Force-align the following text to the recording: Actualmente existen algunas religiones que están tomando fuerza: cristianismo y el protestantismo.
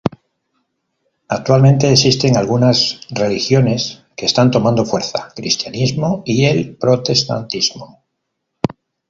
Actualmente 1.27 1.91
existen 1.91 2.35
algunas 2.35 3.01
religiones 3.11 4.01
que 4.17 4.25
están 4.25 4.49
tomando 4.49 4.83
fuerza: 4.83 5.31
cristianismo 5.35 6.23
y 6.25 6.45
el 6.45 6.75
protestantismo. 6.75 8.03